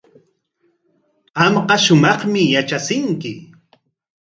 [1.37, 3.33] Qamqa shumaqmi yatrachinki.